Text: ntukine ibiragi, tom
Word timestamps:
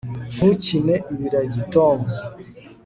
ntukine 0.35 0.95
ibiragi, 1.13 1.61
tom 1.73 1.97